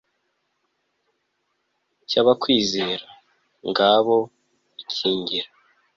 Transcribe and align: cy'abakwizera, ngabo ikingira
cy'abakwizera, 2.09 3.07
ngabo 3.69 4.15
ikingira 4.81 5.49